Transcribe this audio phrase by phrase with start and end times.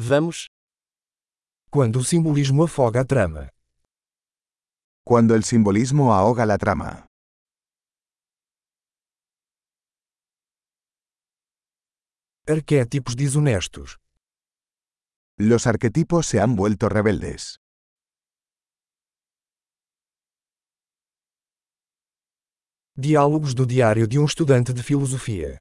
[0.00, 0.46] Vamos.
[1.72, 3.50] Quando o simbolismo afoga a trama.
[5.04, 7.04] Cuando el simbolismo ahoga la trama.
[12.46, 13.98] Arquétipos desonestos.
[15.36, 17.58] Los arquetipos se han vuelto rebeldes.
[22.96, 25.60] Diálogos do diário de um estudante de filosofia.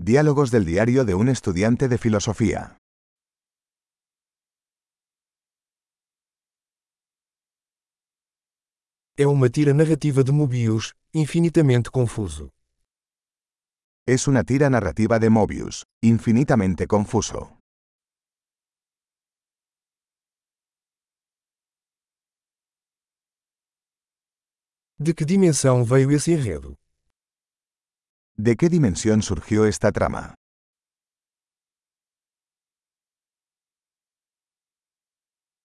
[0.00, 2.78] Diálogos del diario de un estudiante de filosofía.
[9.16, 12.54] É uma tira narrativa de Mobius, infinitamente confuso.
[14.06, 17.58] Es una tira narrativa de Mobius, infinitamente confuso.
[24.96, 26.78] De que dimensão veio esse enredo?
[28.40, 30.36] ¿De qué dimensión surgió esta trama?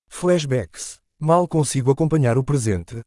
[0.09, 0.99] Flashbacks.
[1.19, 3.03] Mal consigo acompanhar o presente.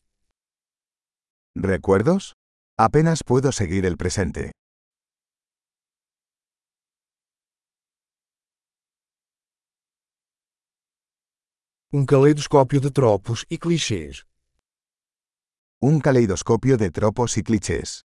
[1.57, 2.35] ¿Recuerdos?
[2.79, 4.53] Apenas puedo seguir el presente.
[11.93, 14.25] Um caleidoscópio de tropos e clichês.
[15.83, 18.07] Un caleidoscopio de tropos y clichés.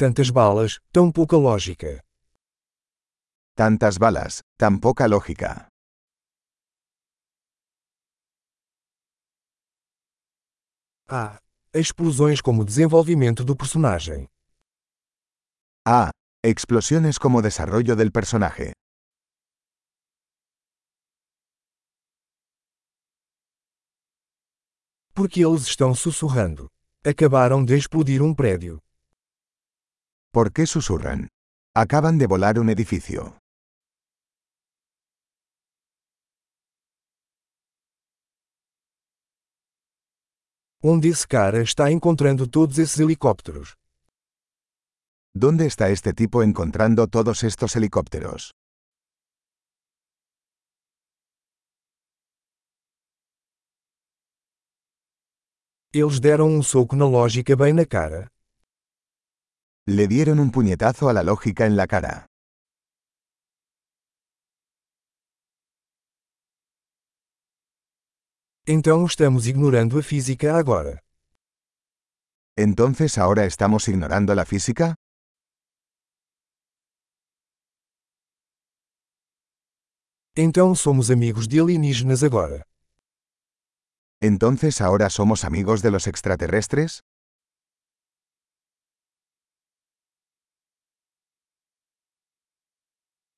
[0.00, 2.00] Tantas balas, tão pouca lógica.
[3.56, 5.66] Tantas balas, tan poca lógica.
[11.08, 11.40] Ah,
[11.74, 14.28] explosões como desenvolvimento do personagem.
[15.84, 16.10] Ah,
[16.44, 18.70] explosiones como desarrollo del personaje.
[25.12, 26.68] Porque eles estão sussurrando.
[27.04, 28.78] Acabaram de explodir um prédio.
[30.30, 31.28] ¿Por qué susurran?
[31.74, 33.38] Acaban de volar un edificio.
[40.82, 43.76] Onde esse cara está encontrando todos esses helicópteros?
[45.34, 48.52] ¿Dónde está este tipo encontrando todos estos helicópteros?
[55.94, 58.28] Eles deram um soco na lógica bem na cara.
[59.90, 62.26] Le dieron un puñetazo a la lógica en la cara.
[68.66, 71.00] Então estamos ignorando a física agora.
[72.54, 74.94] ¿Entonces ahora estamos ignorando la física?
[80.36, 82.62] Então somos amigos de alienígenas agora.
[84.20, 87.07] ¿Entonces ahora somos amigos de los extraterrestres?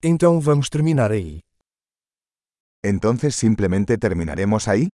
[0.02, 1.40] Então vamos terminar aí.
[2.82, 4.88] ¿Entonces simplemente terminaremos ahí?